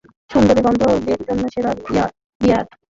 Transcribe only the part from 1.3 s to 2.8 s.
সেরা বিয়ার।